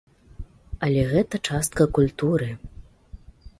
Але 0.87 1.01
гэта 1.11 1.35
частка 1.51 1.87
культуры. 1.99 2.49